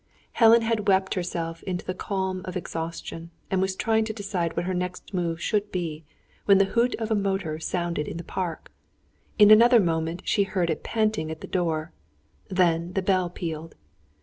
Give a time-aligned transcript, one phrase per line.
[0.31, 4.65] Helen had wept herself into the calm of exhaustion, and was trying to decide what
[4.65, 6.05] her next move should be,
[6.45, 8.71] when the hoot of a motor sounded in the park.
[9.37, 11.91] In another moment she heard it panting at the door.
[12.49, 13.75] Then the bell pealed.